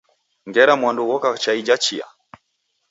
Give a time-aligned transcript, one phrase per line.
[0.49, 2.07] Ngera mwandu ghoka cha ija chia.